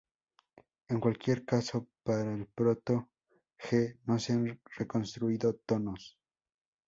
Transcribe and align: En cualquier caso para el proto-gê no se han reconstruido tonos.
En 0.87 0.99
cualquier 0.99 1.45
caso 1.51 1.87
para 2.01 2.33
el 2.35 2.47
proto-gê 2.55 3.83
no 4.07 4.15
se 4.23 4.29
han 4.33 4.43
reconstruido 4.79 5.49
tonos. 5.67 6.17